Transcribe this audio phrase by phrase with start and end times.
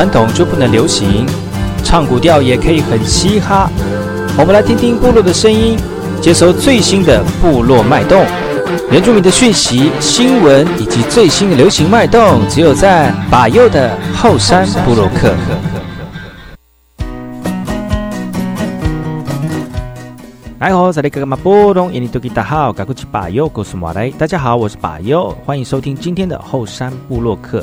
[0.00, 1.26] 传统就不能流行？
[1.84, 3.70] 唱古调也可以很嘻哈。
[4.38, 5.76] 我们来听听部落的声音，
[6.22, 8.24] 接收最新的部落脉动、
[8.90, 15.34] 原住民的讯息、新闻以及最新的流行脉动，只有在把右的后山部落克。
[20.60, 27.62] 哎吼，这里哥哥马波东，印尼多吉达好，赶过去把右，告诉马来，大家好，我是把右，欢迎收听今天的后山部落客。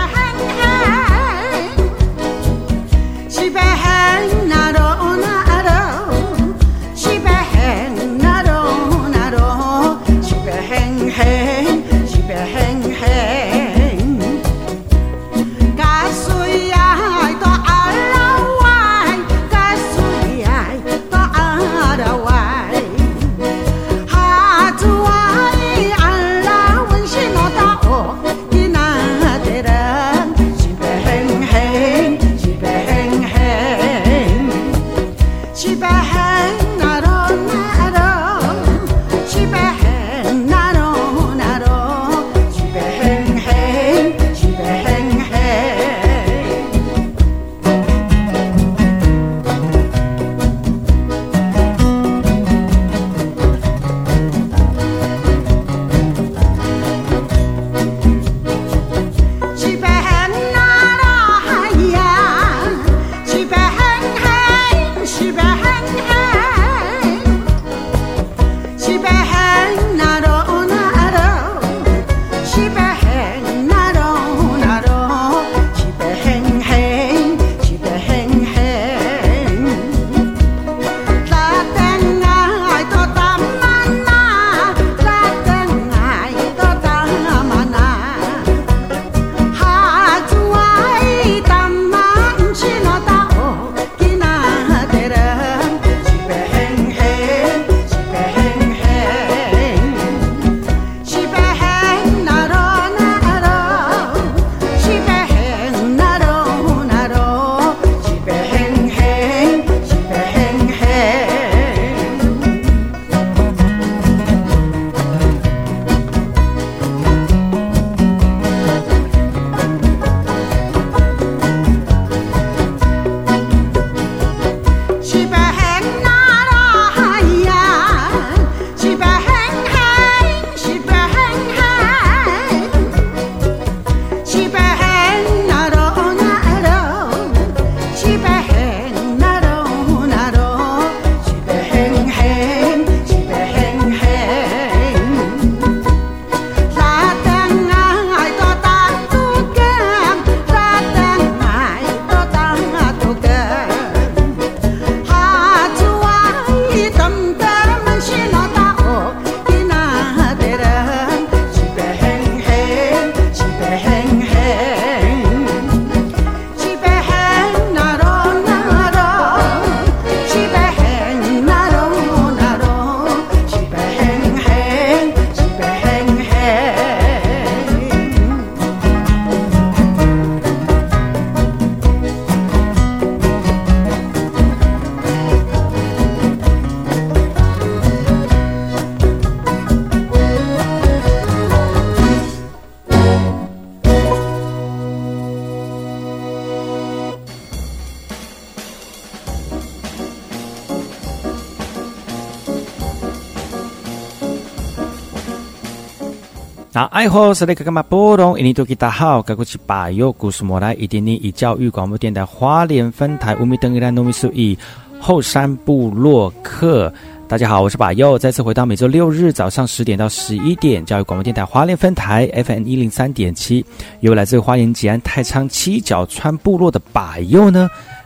[207.01, 208.37] 爱好是那个干嘛波动？
[208.37, 214.55] 印尼多吉大好，该过去把右故事莫来，一点点以教育广播电台花莲分台乌米登伊兰糯米苏以
[214.99, 216.93] 后山部落客。
[217.27, 223.65] 大家好，我是把右，再次回到每周六日早上十点到十一点，教育广播电台花莲分台 FM 一零三点七，
[224.01, 227.67] 由来自花莲吉安太仓七角川部落的把右呢。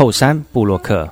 [0.00, 1.06] 后山布洛克。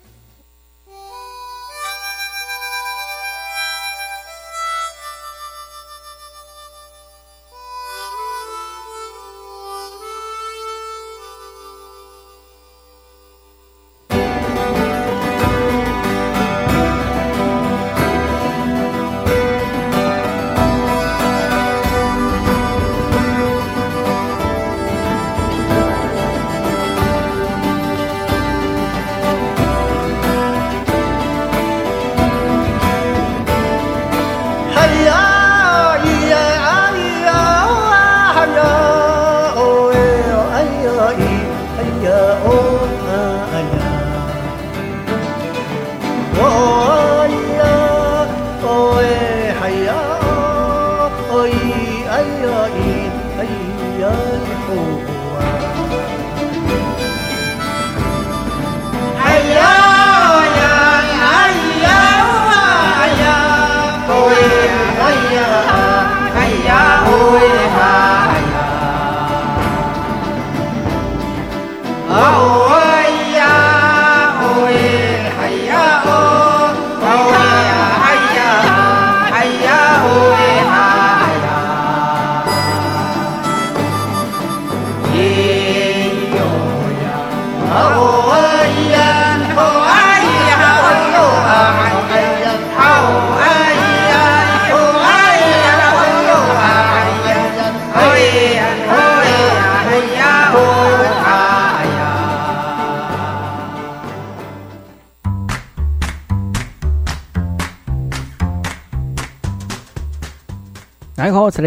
[111.60, 111.64] 大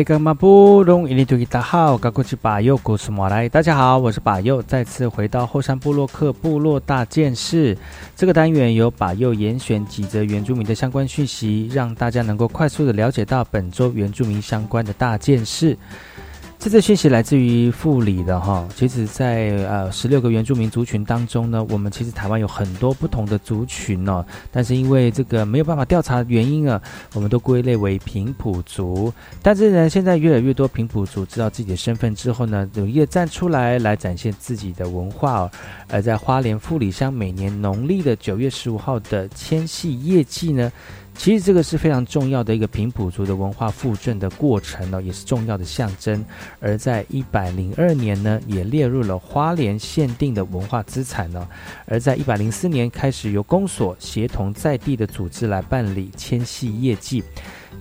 [3.62, 7.78] 家好，我是把右，再次回到后山部落客部落大件事
[8.16, 15.78] 这个单元，由把右严选几则原住民的相关讯息，让大家能够快速的了解到本周原住民相关的大件事。
[16.62, 26.80] 这则讯息来自于富里的哈，其实，在呃十六个原住民族群当中呢，我们其实台湾有很多不同的族群哦，但是因为这个没有办法调查原因啊，
[27.16, 29.12] 我们都归类为平埔族。
[29.42, 35.50] 但是呢，现在越来越多平埔族知道自己的身份之后呢，努力的站出来来展现自己的文化。
[35.90, 40.72] 而在花莲富里乡，每年农历的九月十五号的迁徙夜祭呢。
[41.22, 46.26] 其实这个是非常重要的一个平埔族的文化复振的过程呢，也是重要的象征。
[46.60, 51.48] 而在一百零二年呢，也列入了花莲限定的文化资产呢。
[51.86, 57.24] 而在一百零四年开始由公所协同在地的组织来办理迁徙业绩，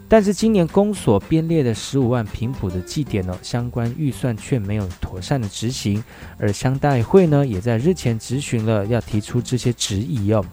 [0.07, 6.05] 但是今年公所编列的十五万平埔的祭典呢，相关预算却没有妥善的执行。
[6.37, 10.45] 而乡代会呢，也在日前质询了，要提出这些质疑哦。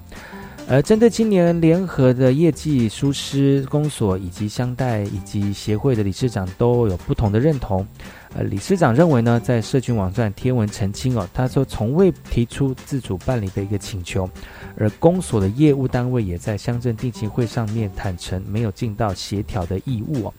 [0.70, 7.88] 而针对今年联合的业绩疏失，公所以及乡代以及协会的理事长都有不同的认同。
[8.36, 14.30] 呃，理事长认为呢，在社群网站贴文澄清哦，他说从未提出自主办理的一个请求，
[14.78, 20.34] 而公所的业务单位也在乡镇定期会上面坦诚没有尽到协调的义务哦。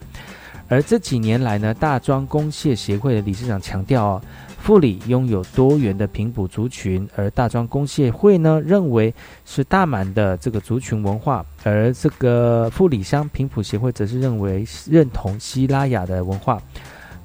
[0.69, 4.23] 而这几年来呢，大庄公蟹协会的理事长强调哦。
[4.59, 9.15] 富里拥有多元的平埔族群，而大庄公协会呢认为
[9.47, 16.61] 是大满的这个族群文化，而这个富里乡平埔协会则是认为认同西拉雅的文化，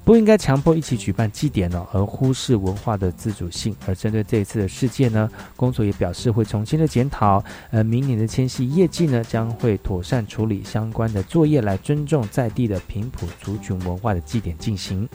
[0.04, 3.76] 不应该强迫一起举办祭典呢，而忽视文化的自主性。
[3.86, 15.06] 而针对这一次的事件呢，工作也表示会重新的检讨，呃，明年的迁徙业绩呢将会妥善处理相关的作业，来尊重在地的平埔族群文化的祭典进行。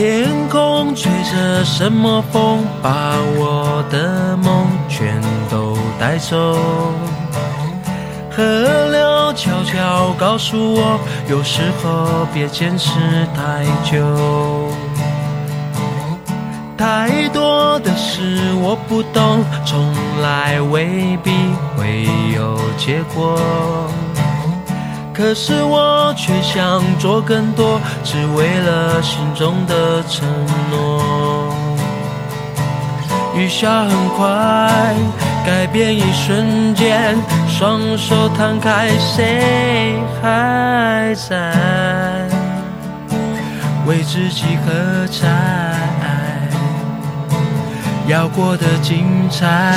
[0.00, 6.56] 天空吹着什么风，把我的梦全都带走。
[8.30, 8.42] 河
[8.90, 12.98] 流悄悄告诉我，有时候别坚持
[13.36, 14.72] 太久。
[16.78, 19.92] 太多的事我不懂，从
[20.22, 21.30] 来未必
[21.76, 23.38] 会有结果。
[25.12, 30.26] 可是我却想做更多，只为了心中的承
[30.70, 31.54] 诺。
[33.36, 34.94] 雨下很快，
[35.44, 37.16] 改变一瞬间，
[37.48, 41.54] 双手摊开，谁还在
[43.86, 45.28] 为自己喝彩？
[48.06, 49.76] 要过得精彩。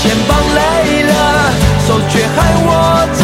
[0.00, 1.12] 肩膀累了，
[1.86, 2.68] 手却还握
[3.18, 3.22] 着，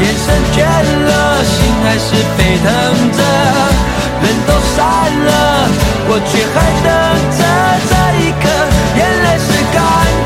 [0.00, 1.54] 眼神倦了，心
[1.84, 2.66] 还是沸腾
[3.12, 3.20] 着。
[4.22, 4.80] 人都散
[5.26, 5.30] 了，
[6.08, 6.88] 我却还等
[7.36, 7.40] 着
[7.88, 8.44] 这一刻，
[8.96, 9.76] 眼泪是干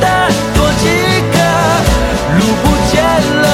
[0.00, 0.04] 的，
[0.54, 0.82] 多几
[1.34, 1.36] 个。
[2.38, 2.94] 路不见
[3.42, 3.44] 了，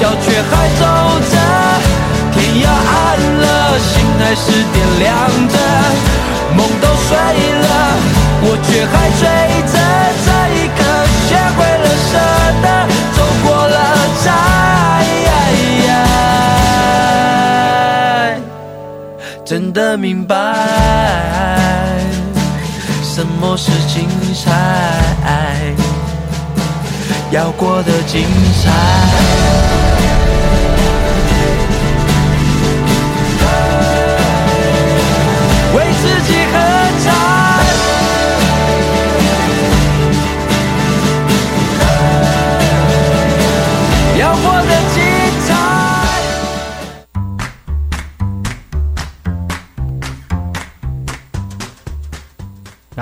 [0.00, 0.82] 脚却还走
[1.30, 1.34] 着，
[2.32, 2.96] 天要暗
[3.42, 5.06] 了，心还是点亮
[5.48, 5.54] 着。
[6.56, 7.16] 梦都碎
[7.60, 7.68] 了，
[8.40, 9.22] 我却还追
[9.70, 9.77] 着
[19.48, 20.36] 真的明白
[23.02, 25.72] 什么是精彩，
[27.30, 28.26] 要过得精
[28.62, 28.70] 彩。
[35.74, 36.37] 为自己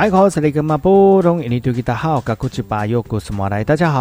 [0.07, 0.23] 大家好，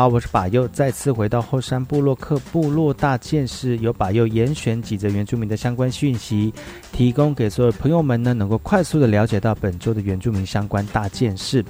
[0.08, 6.54] 我是把右，再次回到后山部落克部落大件事，由把右严选几则原住民的相关讯息，
[6.92, 11.66] 提供给所有朋友们呢，能够快速的了解到本周的原住民相关大件事。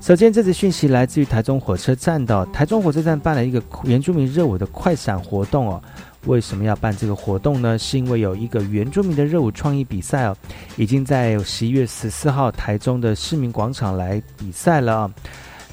[0.00, 5.80] 首先，这则讯息来自于台中火车站的，台中火车站办了一个原住民热舞的快闪活动哦。
[6.28, 7.78] 为什么要办这个活动呢？
[7.78, 10.36] 是因为有一个原住民的热舞创意比赛哦，
[10.76, 15.10] 已经在十一月十四号台中的市民广场来比赛了。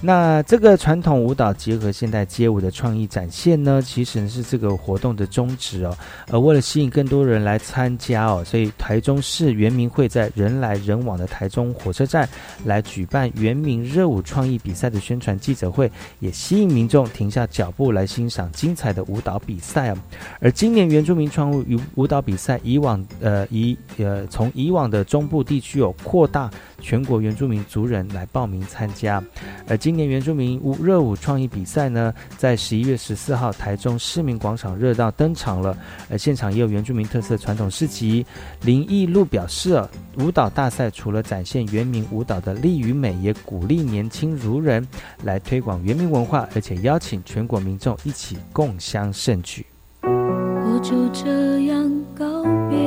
[0.06, 5.98] 那这个传统舞蹈结合现代街舞的创意展现呢，其实是这个活动的宗旨哦。
[6.30, 12.30] 而为了吸引更多人来参加哦，所以台中市原民会在人来人往的台中火车站
[12.66, 19.98] 来举办原民热舞创意比赛的宣传记者会，也吸引民众停下脚步来欣赏精彩的舞蹈比赛哦。
[20.40, 26.48] 而今年原住民创舞舞蹈比赛，以往呃以呃从以往的中部地区有扩大。
[26.80, 29.24] 全国原住民族人来报名参加，
[29.68, 35.78] 而今年原住民舞热舞创意比赛呢，在十一月十四号台中市民广场热闹登场了，
[36.10, 38.26] 而现场也有原住民特色传统市集。
[38.62, 39.84] 林义路表示，
[40.18, 44.88] 舞蹈大赛除了展现原民舞蹈的力与美，也鼓励年轻族人
[45.24, 49.66] 来推广原民文化，而且邀请全国民众一起共襄盛举。
[50.04, 52.78] 我就这样告别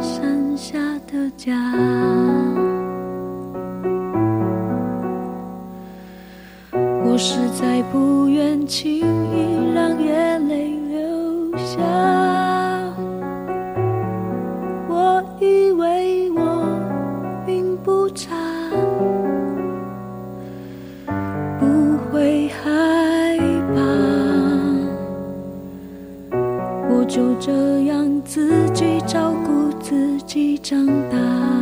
[0.00, 2.19] 山下的家。
[7.22, 11.76] 实在不愿轻易让眼泪流下。
[14.88, 16.66] 我以为我
[17.44, 18.34] 并不差，
[21.58, 23.36] 不会害
[23.74, 23.82] 怕。
[26.88, 31.59] 我就这样自己照顾自己长大。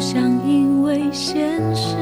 [0.00, 1.94] 想因为现实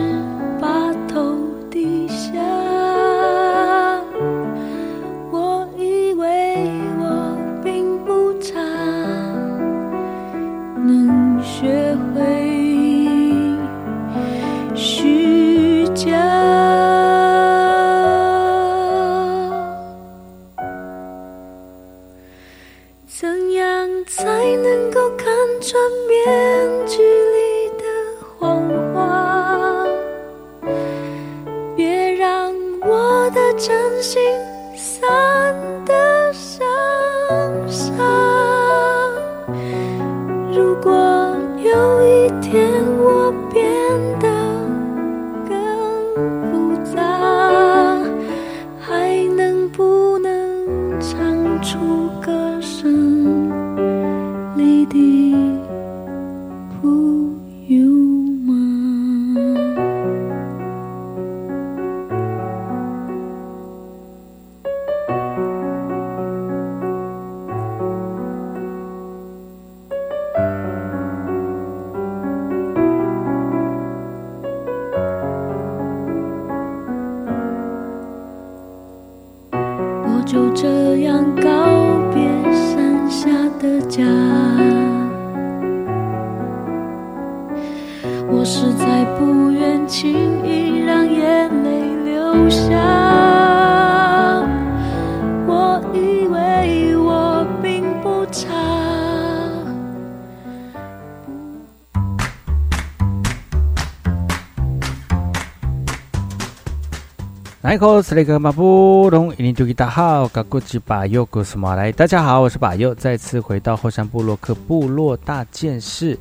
[107.78, 111.92] 来口是那个马布隆，一年就给大好，嘎古吉巴佑古斯马来。
[111.92, 116.18] 大家好，我是巴佑，再次回到后山部落克部落大件事，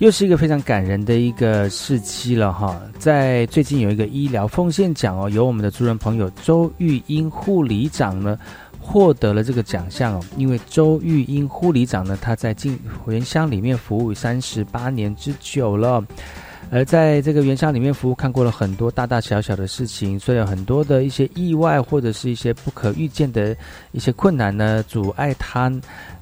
[0.00, 2.78] 又是一个非常感人的一个事期了哈。
[2.98, 8.38] 在最近有一个医疗奉献奖哦，由我们的族人朋友周玉英护理长呢
[8.78, 10.20] 获得了这个奖项哦。
[10.36, 16.04] 因为周玉英护理长呢，他在进原乡里面服务三十八年之久了。
[16.74, 23.54] 而在这个原乡里面服务，看过了很多大大小小的事情，所以有很多的一些意外或者是一些不可预见的
[23.90, 25.70] 一些困难呢，阻碍他，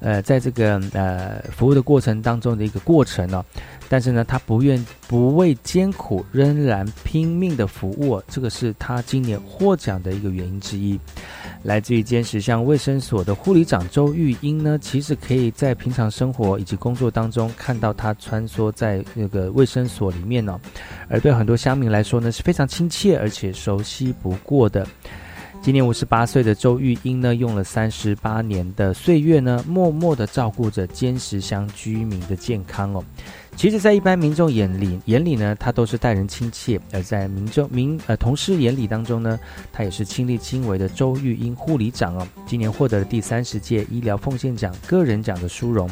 [0.00, 3.44] 呃，在这个呃服务的过程当中的一个过程哦。
[3.88, 10.98] 但是呢，他不愿不畏艰苦，仍然拼命的服务，这个是他今年获奖的一个原因之一。
[11.62, 20.58] 来自于坚实乡卫生所的护理长周玉英呢，其实可以在平常生活以及工作当中看到他穿梭在那个卫生所里面、哦，
[21.08, 24.86] 而对很多乡民来说呢是非常亲切而且熟悉不过的。
[25.62, 33.04] 今年五十八岁的周玉英呢，用了三十八年的岁月呢，默默的照顾着坚实乡居民的健康哦。
[33.56, 39.38] 其实，在一般民众眼里眼里呢，他都是待人亲切；而在民众民呃同事眼里当中呢，
[39.70, 42.26] 他也是亲力亲为的周玉英护理长哦。
[42.46, 45.90] 今年获得了第三十届医疗奉献奖个人奖的殊荣。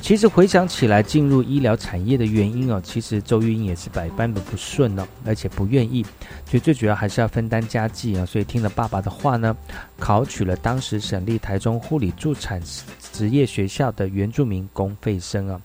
[0.00, 6.02] 其实回想起来，进入医疗产业的原因哦，其实周玉英也是百般的不顺哦，而且不愿意，
[6.44, 8.26] 所以最主要还是要分担家计啊。
[8.26, 9.56] 所以听了爸爸的话呢，
[9.98, 12.60] 考取了当时省立台中护理助产
[13.12, 15.60] 职业学校的原住民公费生啊。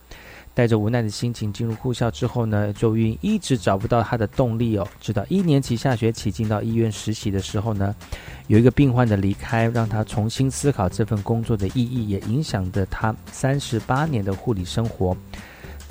[0.58, 4.88] 带着无奈的心情进入护校之后呢，周玉英一直找不到他的动力哦。
[5.00, 7.96] 直到一年级下学期进到医院实习的时候呢，
[8.48, 15.16] 有一个病患的离开，让他重新思考这份工作的意义，也影响着他三十八年的护理生活。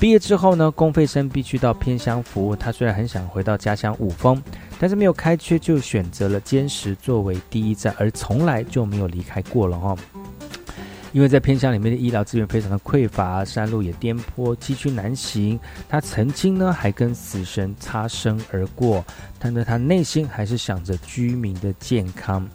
[0.01, 2.57] 毕业之后呢，公费生必须到偏乡服务。
[2.57, 4.43] 他虽然很想回到家乡五峰，
[4.81, 9.97] 但是没有开缺，就选择了坚实作为第一站，而从来就没有离开过了哦。
[11.17, 15.59] 因为在偏乡里面的医疗资源非常的匮乏，山路也颠簸，崎岖难行。
[15.89, 19.03] 他曾经呢还跟死神擦身而过，
[19.39, 22.47] 但是他内心还是想着居民的健康。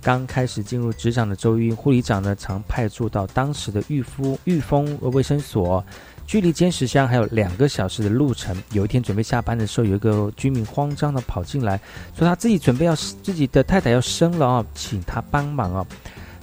[0.00, 5.84] 刚开始进入职场的周玉护理长呢，常派驻到当时的玉夫玉峰卫生所，
[6.26, 8.56] 距离坚石乡还有两个小时的路程。
[8.72, 11.78] 有一天准备下班的时候，有一个居民慌张的跑进来，
[12.16, 15.86] 说他自己准备要自己的太太要生了哦，请他帮忙哦。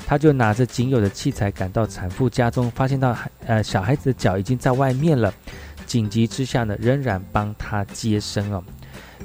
[0.05, 5.33] 他就拿着仅有的器材赶到产妇家中，发现到孩呃小孩子的脚已经在外面了。
[5.85, 8.63] 紧急之下呢，仍然帮他接生哦。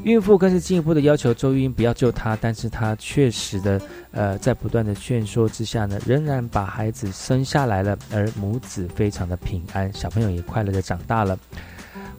[0.04, 11.38] 孕妇更是进一步的要求周玉英不要救他，但是他确实的呃在不断的劝说之下呢，仍然把孩子生下来了，而母子非常的平安，小朋友也快乐的长大了。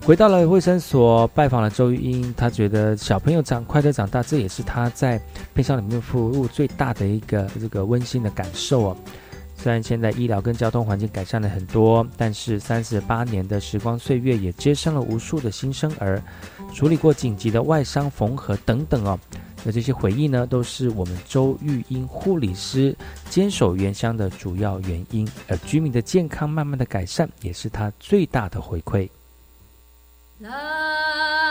[0.06, 2.34] 回到了卫生所，拜访了周玉英。
[2.36, 5.22] 他觉得小朋友长快乐长大，这也是他在
[5.54, 8.98] 偏乡里面服务最大的一个这个温馨的感受哦。
[9.56, 16.20] 虽然现在医疗跟交通环境改善了很多，但是三十八年的时光岁月也接生了无数的新生儿，
[16.74, 19.20] 处理过紧急的外伤缝合等等哦。
[19.64, 22.96] 那这些回忆呢，都是我们周玉英护理师
[23.30, 29.08] 坚守原乡的主要原因，而居民的健康慢慢的改善，也是他最大的回馈。
[30.40, 31.49] 啦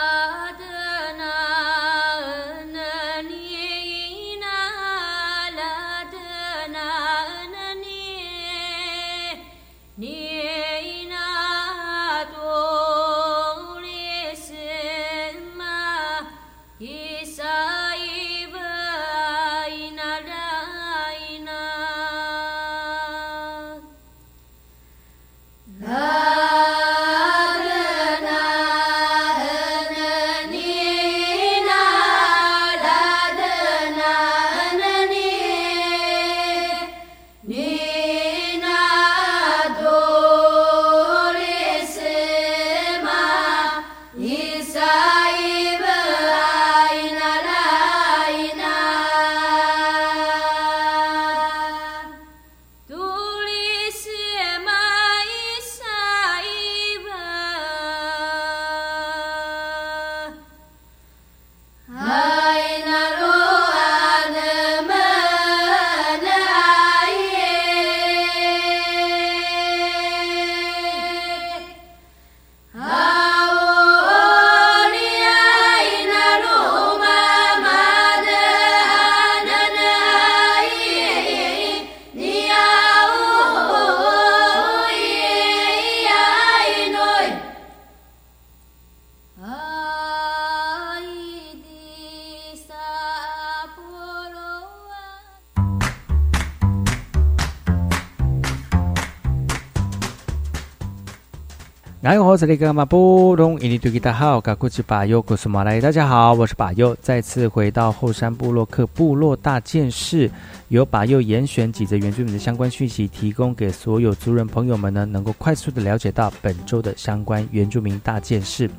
[102.38, 110.30] 是那个马布隆，印尼对吉大好，噶古吉巴尤古苏马来，大家好，我是巴尤，再次回到后山部落克部落大件事，
[110.68, 118.70] 由巴尤严选几则原住民的相关讯息，提供给所有族人朋友们呢，能够快速的了解到本周的相关原住民大件事。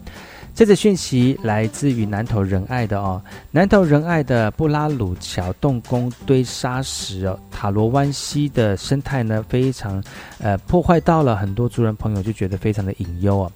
[0.59, 10.03] 这则讯息来自于南投仁爱的哦，南投仁爱的布拉鲁桥动工堆沙石哦，塔罗湾溪的生态呢非常
[10.37, 13.49] 呃破坏到了很多族人朋友就觉得非常的隐忧啊。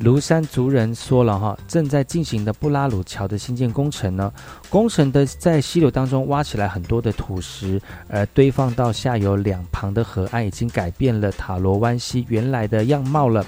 [0.00, 4.32] 庐山族人说了哈，正在进行的布拉鲁桥的新建工程呢，
[4.68, 13.46] 工程的在溪流当中挖起来很多的土石，而堆放到下游两旁的河岸，已经改变了塔罗湾溪原来的样貌了。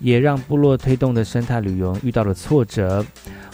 [0.00, 3.06] 也让部落推动的生态旅游遇到了挫折。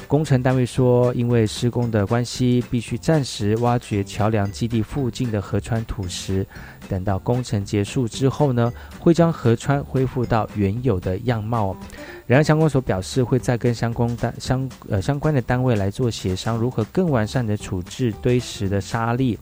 [0.08, 6.46] 工程单位说，因为施工的关系，必须暂时挖掘桥梁基地附近的河川土石。
[6.88, 11.76] 等到工程结束之后呢，会将河川恢复到原有的样貌。
[12.24, 19.36] 然而，相关所表示，会再跟相关单相呃相关的单位来做协商，如何更完善的处置堆石的沙粒，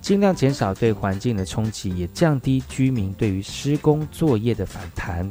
[0.00, 5.30] 尽量减少对环境的冲击，也降低居民对于施工作业的反弹。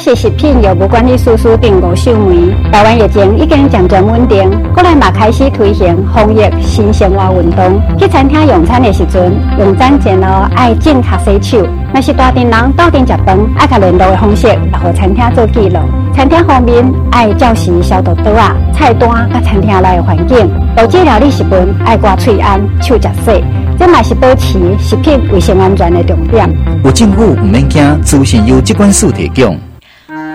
[0.00, 2.50] 是食品药物管理司司长吴秀梅。
[2.72, 7.78] 台湾疫情已经渐渐稳定，国内嘛开始推行防疫新生活运动。
[7.98, 11.66] 去餐厅用餐的时阵，用餐前哦爱正确洗手。
[11.92, 15.78] 若是大店人到店食饭，爱靠联络的方式来和餐厅做记录。
[16.14, 20.50] 餐厅方面爱照实消毒刀啊、菜单甲餐厅内的环境。
[20.78, 21.52] 有治疗理食品
[21.84, 23.44] 爱挂喙安、手食洗，
[23.78, 26.48] 这嘛是保持食品卫生安全的重点。
[26.84, 29.58] 有政府唔免惊，资讯由机关署提供。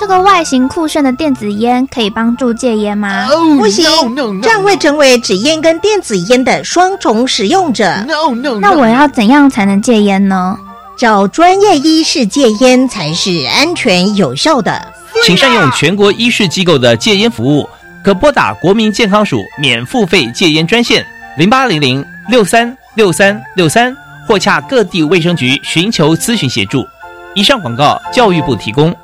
[0.00, 3.28] 这个外形酷炫的电子烟可以帮助戒烟吗？
[3.58, 3.86] 不行，
[4.42, 8.04] 这样会成为纸烟跟电子烟的双重使用者。
[8.60, 10.56] 那我要怎样才能戒烟呢？
[10.96, 14.92] 找专业医师戒烟才是安全有效的。
[15.24, 17.68] 请善用全国医师机构的戒烟服务，
[18.02, 21.04] 可拨打国民健康署免付费戒烟专线
[21.36, 23.94] 零八零零六三六三六三，
[24.26, 26.86] 或洽各地卫生局寻求咨询协助。
[27.34, 28.94] 以上广告，教育部提供。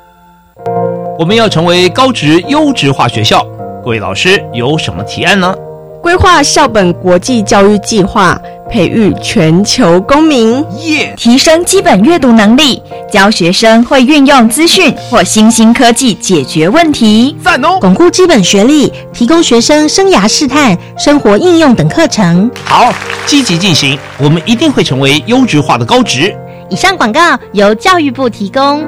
[1.19, 3.45] 我们要成为高职优质化学校，
[3.83, 5.53] 各位老师有什么提案呢？
[6.01, 11.13] 规划校本国际教育计划，培育全球公民，耶！
[11.17, 17.77] 提升基本阅读能力，教学生会运用资讯或新兴科技解决问题，赞哦！
[17.81, 22.49] 巩固基本学历，提供学生生涯试探、生活应用等课程。
[22.63, 22.93] 好，
[23.25, 26.33] 积极进行，我们一定会成为优质化的高职。
[26.69, 28.87] 以上广告由教育部提供。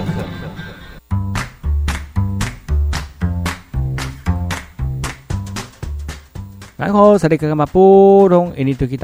[6.91, 6.97] 大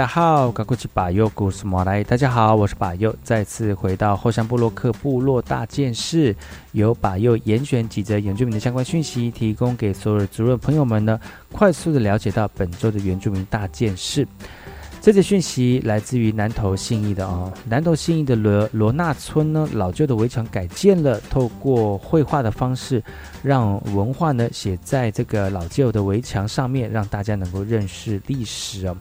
[0.06, 2.04] 好，赶过去把右故事马来。
[2.04, 6.36] 大家好，我是把右，再次回到后山部落克部落大件事，
[6.74, 11.18] 由把右严选几则原住民的相关讯息，提供给所有族人朋友们呢，
[11.54, 14.28] 快速的了解到本周的原住民大件事。
[15.08, 23.02] 这则讯息来自于南投信义的哦，南投信义的罗罗纳村呢，老旧的围墙改建了，透过绘画的方式，
[23.42, 28.98] 让文化呢写在这个老旧的围墙上面，让大家能够认识历史哦。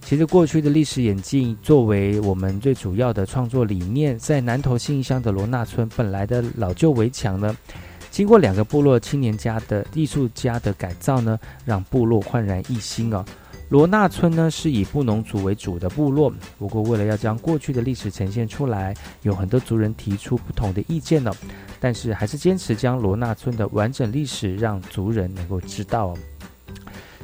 [0.00, 7.56] 其实过去的历史演进作为我们最主要的创作理念，在南投信义乡的罗纳村本来的老旧围墙呢，
[8.10, 13.24] 经过两个部落青年家的艺术家的改造呢，让部落焕然一新哦。
[13.74, 21.32] 罗纳村呢是以布农族为主的部落，不过为了要将过去的历史呈现出来，有很多族人提出不同的意见呢，
[21.80, 26.16] 但是还是坚持将罗纳村的完整历史让族人能够知道。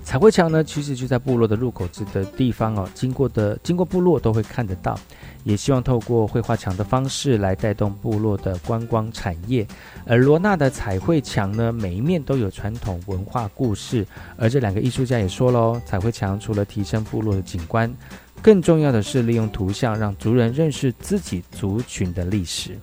[0.03, 4.99] 彩绘墙呢，其实就在部落的入口子的地方哦，经过的经过部落都会看得到。
[5.43, 9.67] 也希望透过绘画墙的方式来带动部落的观光产业。
[10.05, 14.07] 而罗纳的彩绘墙呢，每一面都有传统文化故事。
[14.37, 17.91] 而这两个艺术家也说喽，彩绘墙除了提升部落的景观，
[18.43, 22.77] 更重要的是利用图像让族人认识自己族群的历史。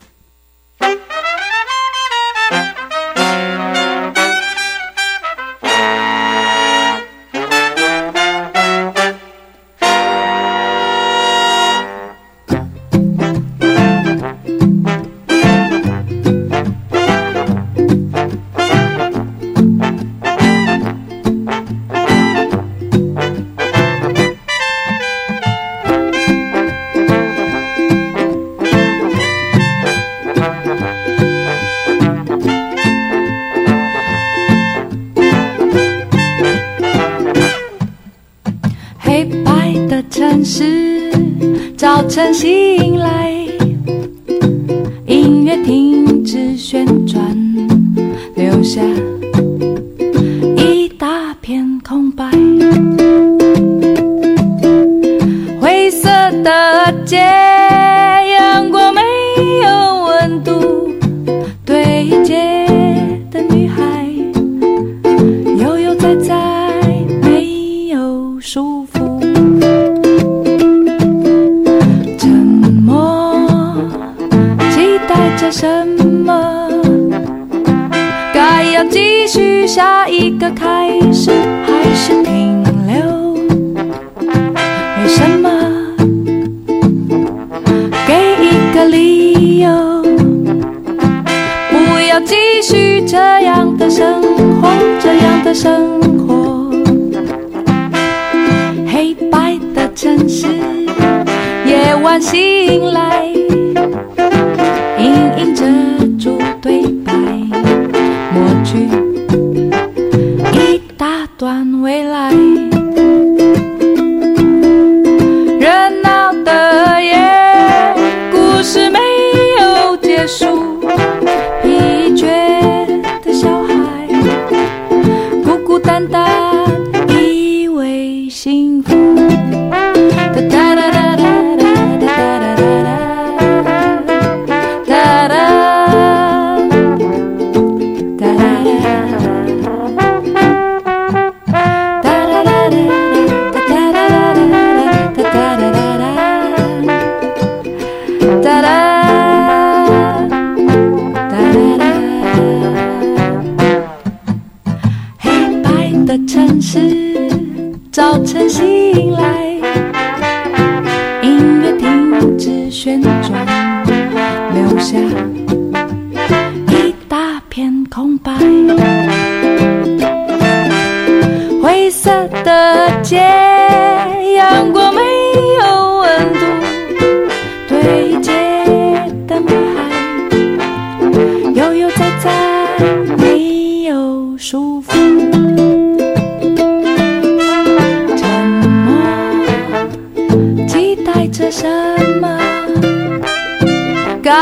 [102.34, 102.57] 夜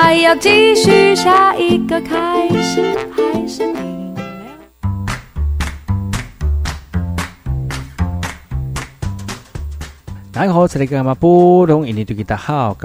[0.08, 4.22] 该要继续下一个开始，还是停了？
[10.32, 12.76] 大家好，这里是马布隆印尼对大，家好，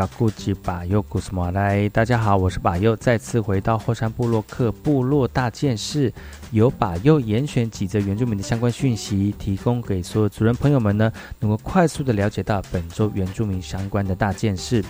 [2.38, 6.11] 我是巴尤，再次回到后山部落克部落大件事，
[6.52, 14.83] 由巴尤严选几则原住民的相关讯息，提供给所有族人朋友们呢，能够快速的了解到本周原住民相关的大件事。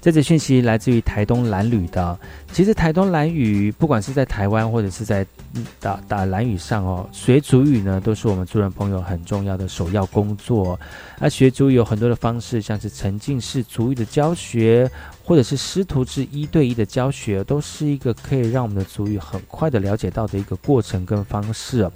[0.00, 2.18] 这则讯息来自于台东蓝屿的。
[2.52, 5.26] 其实台东蓝屿，不管是在台湾或者是在
[5.78, 10.78] 打打蓝屿上哦，学族语呢，都是我们族人朋友很重要的首要工作。
[11.18, 14.90] 而学族语有很多的方式，像是沉浸式族语的教学，
[15.22, 21.88] 或者是师徒制一对一的教学，都是一个可以让我们的族语很快的了解到的一个过程跟方式。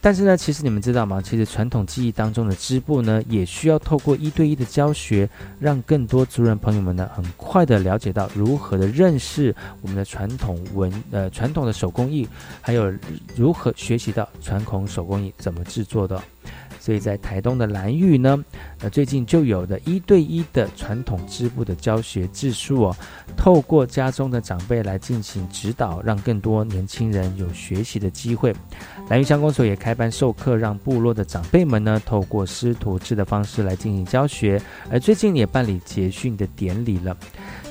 [0.00, 1.20] 但是呢，其实你们知道吗？
[1.20, 12.26] 其实传统技艺当中的织布呢，也需要透过一对一的教学，让更多族人朋友们呢，很快的了解到如何的认识我们的传统文呃传统的手工艺，
[12.62, 12.90] 还有
[13.36, 16.20] 如何学习到传统手工艺怎么制作的。
[16.78, 18.42] 所以在台东的蓝屿呢，
[18.78, 22.96] 呃，最近就有的一对一的传统织布的教学技术哦，
[23.36, 28.54] 透过家中的长辈来进行指导，让更多年轻人有学习的机会。
[29.10, 34.62] 蓝玉乡公所也开班授课，让部落的长辈们呢，透过师徒制的方式来进行教学。
[34.88, 37.16] 而最近也办理结训的典礼了。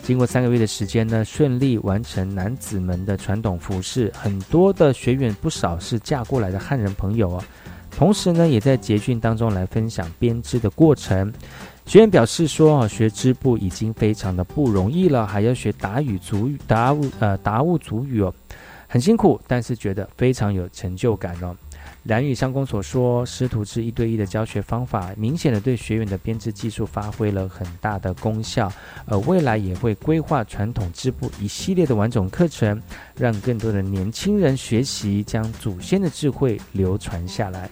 [0.03, 7.43] 经过三个月的时间呢，顺利完成男子们的传统服饰，很多的学员不少是嫁过来的汉人朋友哦。
[7.89, 11.31] 同时呢，也在捷训当中来分享编织的过程。
[11.85, 18.33] 学员表示说：“啊，学织布已经非常的不容易了，还要学达语族语、达物呃达物族语哦，
[18.89, 21.55] 很辛苦，但是觉得非常有成就感哦。”
[22.05, 28.71] 蓝宇相公所说，师徒制一对一的教学方法，明显的对学员的编织技术发挥了很大的功效。
[29.05, 32.81] 而未来也会规划传统织布一系列的完整课程，
[33.15, 37.69] 让更多的年轻人学习，将祖先的智慧流传下来。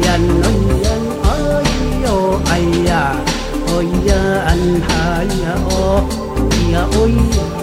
[0.00, 3.12] ơi yan on yan ay o ay ya
[3.68, 4.20] o ya
[4.52, 6.08] an ha ya o
[6.72, 7.59] ya o ya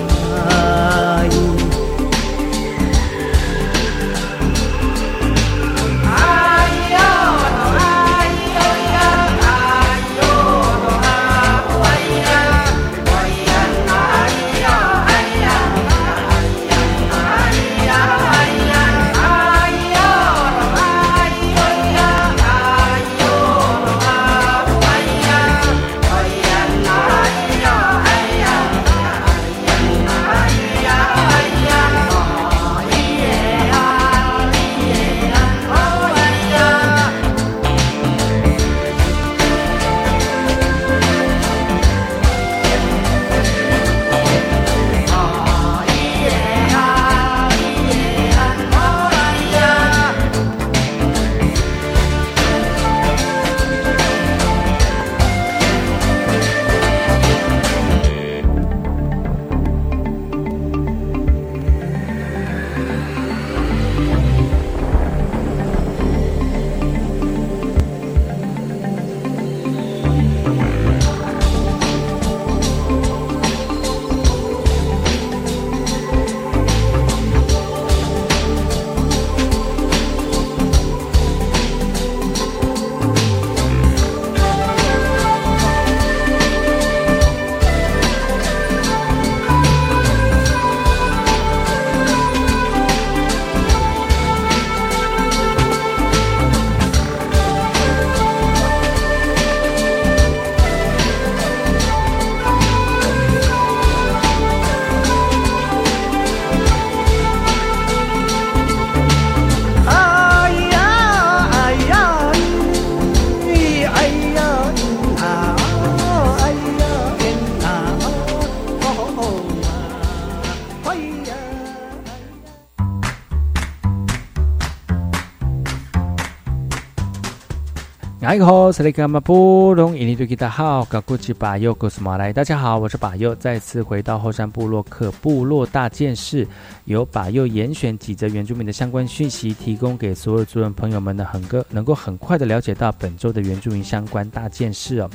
[128.37, 128.71] 哪一个好？
[128.71, 132.31] 是马布隆印尼对吉他好，高古吉巴尤古斯马来。
[132.31, 136.47] 大家好，我是巴尤，再次回到后山部落克部落大件事，
[136.85, 145.09] 由巴尤严选几则原住民的相关讯息，提供给所有族人朋友们的很个能够很快的了解到本周的原住民相关大件事哦。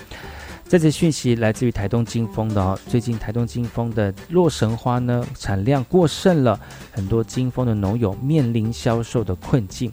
[0.69, 6.59] 这则讯息来自于台东金峰的哦，最近台东金峰的洛神花呢产量过剩了，
[6.91, 9.93] 很多金峰的农友面临销售的困境。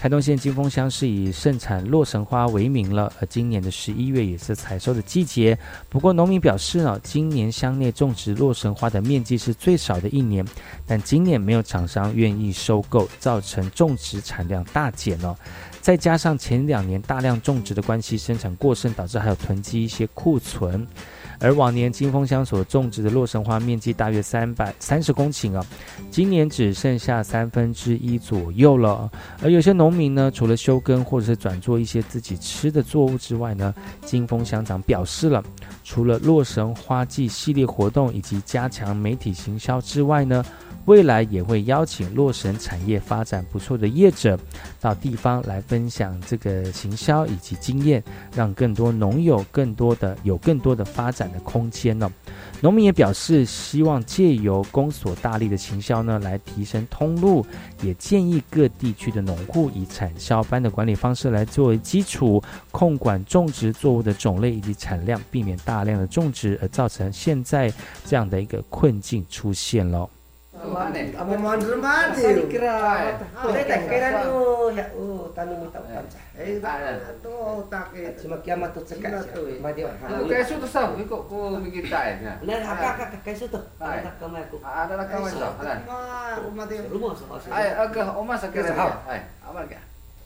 [0.00, 5.58] 台东县金峰乡是以盛产洛神花为名了，而今年的十一月也是采收的季节。
[5.88, 10.46] 不过农民表示呢，今年乡内种植洛神花的面积是最少的一年，
[10.86, 15.36] 但今年没有厂商愿意收购，造成种植产量大减哦。
[15.80, 20.86] 再加上前两年大量种植的关系，生产过剩，导致还有囤积一些库存。
[21.40, 25.64] 而往年金峰乡所种植的洛神花面积大约三百三十公顷啊，
[26.10, 29.10] 今年只剩下三分之一左右了。
[29.42, 33.74] 而有些农民呢，除了休耕或者是转做一些自己吃的作物之外呢，
[34.04, 35.42] 金峰乡长表示了，
[35.84, 40.44] 除了洛神花季系列活动以及加强媒体行销之外呢。
[40.88, 44.40] 未来也会邀请洛神产业发展不错的业者
[44.80, 48.02] 到地方来分享这个行销以及经验，
[48.34, 52.10] 让更多农友更多的有更多的发展的空间呢。
[52.62, 57.44] 农民也表示，希望借由公所大力的行销呢，来提升通路，
[57.82, 67.70] 也建议各地区的农户以产销班的管理方式来作为基础，控管种植作物的种类以及产量，避免大量的种植而造成现在
[68.06, 70.08] 这样的一个困境出现了。
[70.58, 72.34] Apa mohon rumah tuh?
[72.34, 72.76] Dikira.
[73.44, 76.22] Udah tak kira tuh ya oh, tanu minta utang cah.
[76.34, 76.58] Eh
[77.22, 78.10] tuh tak kira.
[78.18, 79.22] Cuma kiamat tuh cekak.
[79.62, 79.90] Mati ya.
[79.90, 80.26] wah.
[80.26, 80.90] Kayak su tuh sah.
[80.98, 82.34] Iko, ku mikir tak ya?
[82.42, 82.74] Benar ah.
[82.74, 83.62] kakak kakak kayak su tuh.
[83.78, 84.56] Ada kamar aku.
[84.62, 85.52] Ah, ada kamar eh, tuh.
[85.58, 86.76] Rumah rumah tuh.
[86.90, 87.34] Rumah sama.
[87.54, 88.74] Ayo agak omas akhirnya.
[89.06, 89.22] Ayo.
[89.46, 89.82] Amal kah?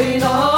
[0.00, 0.49] 回答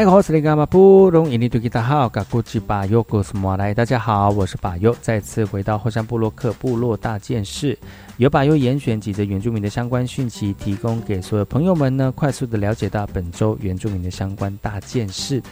[0.00, 7.78] 哎，我是那个马布隆，印尼对吉他好，嘎古吉巴尤古斯莫来，大家好，我是巴尤，再次回到后山部落克部落大件事，
[8.16, 15.42] 由巴尤严选几则原住民的相关讯息，提供给所有朋友们呢，快速的了解到本周原住民的相关大件事。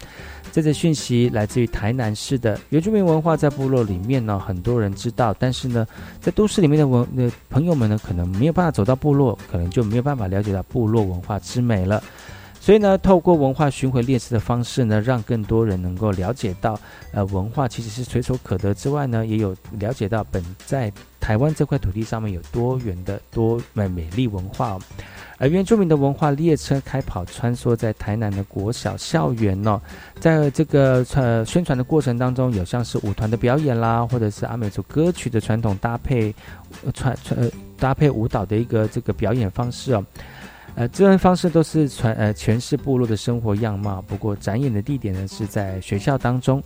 [0.50, 5.86] 这则讯息来自于台南市的原住民文化，在部落里面呢，很多人知道，但是呢，
[6.22, 12.02] 在都市里面的文的朋友们呢，可能没有办法走到部落，可能就没有办法了解到部落文化之美了。
[12.68, 16.78] 所以呢，透过文化巡回列车的方式呢，让更多人能够了解到，
[17.12, 24.80] 呃，文化其实是随手可得之外呢，也有了解到本在台湾这块土地上面有多元的多美美丽文化、哦。
[25.38, 29.80] 而原住民的文化列车开跑穿梭在台南的国小校园哦，
[30.20, 36.34] 在这个呃宣传的过程当中，有像是舞团的表演啦，或者是阿美族歌曲的传统搭配，
[36.84, 37.48] 呃穿呃
[37.78, 40.04] 搭配舞蹈的一个这个表演方式哦。
[40.78, 44.00] 呃，这种方式都是传呃诠释部落的生活样貌。
[44.02, 46.62] 不过展演的地点呢是在学校当中。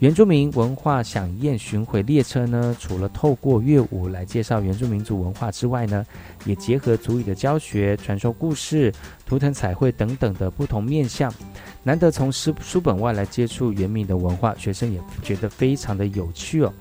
[0.00, 6.04] 原住民文化飨宴巡回列车呢，除了透过乐舞来介绍原住民族文化之外呢，
[6.44, 8.92] 也结合族语的教学、传说故事、
[9.24, 11.32] 图腾彩绘等等的不同面向。
[11.84, 16.72] 难得从书书本外来接触原民的文化，学生也觉得非常的有趣哦。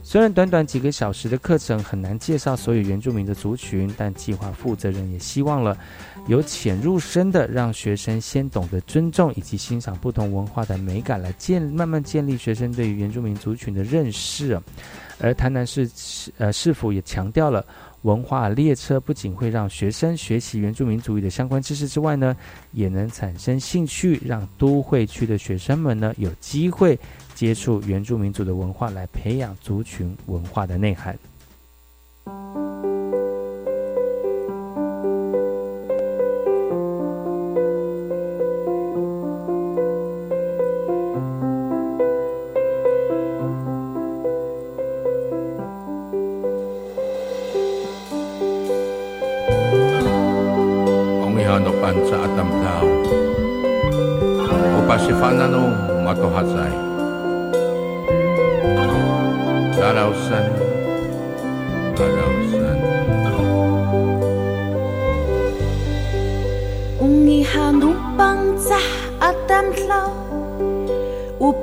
[0.00, 5.76] 虽然短短几个小时的课程很难介绍所有原住民的族群，但计划负责人也希望了
[6.28, 14.60] 由浅入深的让学生先懂得尊重以及欣赏不同文化的美感，来建慢慢建立学生对于原住民族群的认识。
[15.20, 15.90] 而台南市
[16.36, 17.64] 呃市府也强调了，
[18.02, 22.36] 文化列车不仅会让学生学习原住民族语的相关知识之外呢，
[22.72, 26.98] 也能产生兴趣，让都会区的学生们呢有机会。
[27.34, 31.18] 接触原住民族的文化，来培养族群文化的内涵。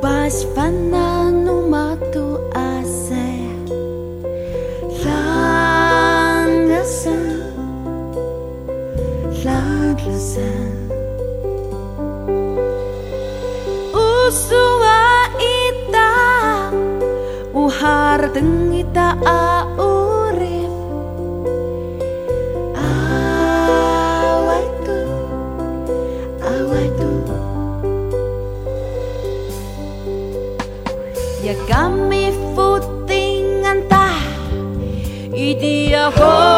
[0.05, 3.41] Baspa na numatu ase
[5.01, 6.45] Landlösen
[9.41, 10.93] Landlösen
[13.97, 16.13] Usua ita.
[17.49, 19.17] Uharteng ita.
[36.07, 36.54] Oh.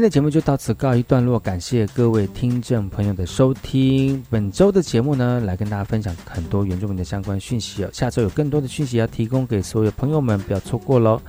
[0.00, 4.24] 今天的节目就到此告一段落，感谢各位听众朋友的收听。
[4.30, 7.90] 本周的节目呢，来跟大家分享很多原住民的相关讯息哦。
[7.92, 11.20] 下周有更多的讯息要提供给所有朋友们，不要错过喽。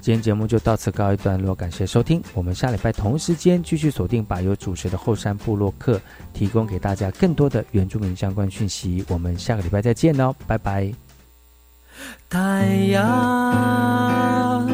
[0.00, 2.20] 今天节目就到此告一段落，感谢收听。
[2.34, 6.00] 我们下礼拜同时间继续锁定把由主持的后山部落客，
[6.32, 9.04] 提供给大家更多的原住民相关讯息。
[9.06, 10.92] 我们下个礼拜再见喽，拜拜。
[12.28, 14.66] 太阳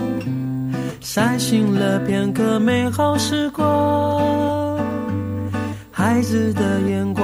[1.04, 4.78] 晒醒了片刻美好时光，
[5.92, 7.22] 孩子的眼光，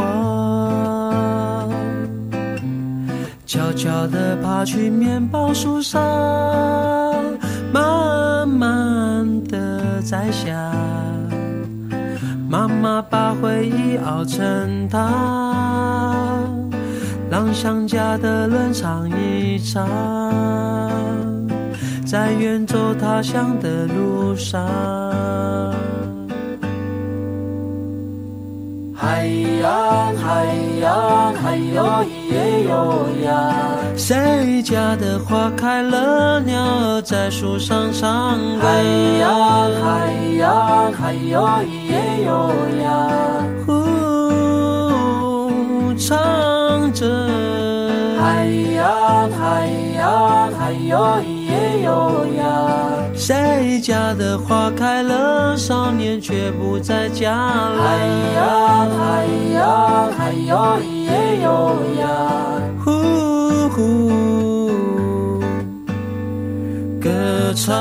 [3.47, 5.99] 悄悄地爬去面包树上，
[7.73, 10.71] 慢慢地摘下。
[12.51, 16.71] 妈妈把回忆熬成汤，
[17.31, 19.89] 让想家的人尝一尝。
[22.11, 24.67] 在远走他乡的路上，
[28.93, 29.25] 海
[29.63, 30.45] 洋，海
[30.81, 33.55] 洋，还有咿耶哟呀。
[33.97, 38.67] 谁家的花开了，鸟儿在树上唱歌。
[38.67, 38.83] 海
[39.21, 42.51] 洋，海洋，还有咿耶哟
[42.83, 43.47] 呀。
[43.65, 43.71] 呼，
[45.97, 47.07] 唱着。
[48.19, 50.99] 海洋，海洋，还有
[51.61, 51.83] 咿。
[51.85, 52.43] 哟呀，
[53.15, 57.83] 谁家的花开了，少年却不在家了。
[57.83, 57.99] 海
[58.37, 62.05] 洋，海洋，还有咿耶哟呀，
[62.85, 62.89] 呼
[63.71, 63.79] 呼，
[67.01, 67.09] 歌
[67.55, 67.75] 唱，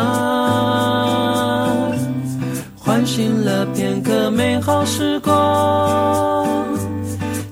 [2.77, 6.65] 唤醒了片刻美好时光，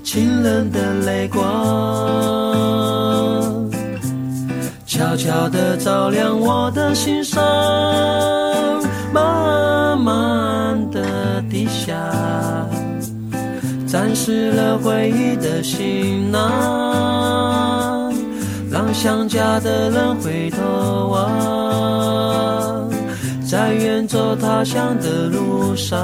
[0.03, 2.46] 清冷的泪光。
[5.18, 7.43] 悄悄地照亮我的心上，
[9.11, 11.95] 慢慢地低下，
[13.88, 18.13] 沾湿了回忆的行囊，
[18.72, 20.57] 让想家的人回头
[21.09, 22.88] 望，
[23.49, 25.99] 在远走他乡的路上。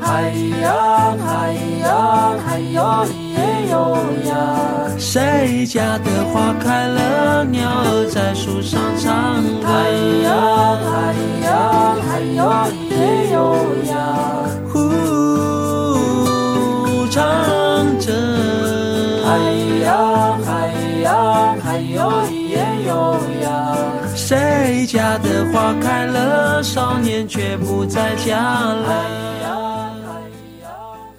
[0.00, 3.06] 海洋，海洋，海哟
[3.72, 3.76] 咿耶哟
[4.28, 4.32] 呀。
[4.98, 9.66] 谁家的花开了，鸟儿在树上唱歌。
[9.66, 9.72] 海
[10.22, 10.30] 洋，
[10.84, 10.92] 海
[11.42, 11.50] 洋，
[12.02, 12.94] 海哟咿耶
[13.32, 13.34] 哟
[13.88, 13.92] 呀。
[14.72, 14.78] 呼，
[17.10, 17.18] 唱
[17.98, 18.06] 着。
[19.24, 19.28] 海
[19.82, 19.90] 洋，
[20.42, 20.50] 海
[21.02, 21.96] 洋，海哟
[22.28, 22.54] 咿耶
[22.86, 23.46] 哟呀。
[24.14, 29.31] 谁家的花开了，少年却不在家了。